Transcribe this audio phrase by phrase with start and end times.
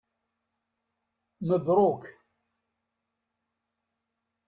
[1.47, 2.03] Mebruk.